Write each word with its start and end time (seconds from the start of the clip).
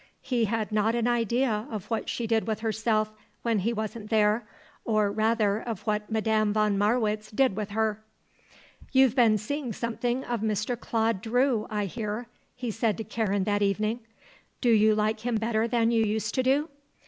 He 0.23 0.45
had 0.45 0.71
not 0.71 0.95
an 0.95 1.07
idea 1.07 1.67
of 1.69 1.85
what 1.91 2.09
she 2.09 2.25
did 2.25 2.47
with 2.47 2.61
herself 2.61 3.11
when 3.43 3.59
he 3.59 3.71
wasn't 3.71 4.09
there, 4.09 4.47
or, 4.83 5.11
rather, 5.11 5.59
of 5.59 5.85
what 5.85 6.09
Madame 6.11 6.53
von 6.53 6.75
Marwitz 6.75 7.29
did 7.29 7.55
with 7.55 7.69
her. 7.69 8.03
"You've 8.93 9.15
been 9.15 9.37
seeing 9.37 9.73
something 9.73 10.23
of 10.23 10.41
Mr. 10.41 10.75
Claude 10.75 11.21
Drew, 11.21 11.67
I 11.69 11.85
hear," 11.85 12.25
he 12.55 12.71
said 12.71 12.97
to 12.97 13.03
Karen 13.03 13.43
that 13.43 13.61
evening. 13.61 13.99
"Do 14.59 14.71
you 14.71 14.95
like 14.95 15.19
him 15.19 15.35
better 15.35 15.67
than 15.67 15.91
you 15.91 16.03
used 16.03 16.33
to 16.33 16.41
do?" 16.41 16.69